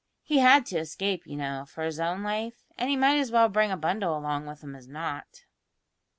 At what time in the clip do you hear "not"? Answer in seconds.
4.87-5.43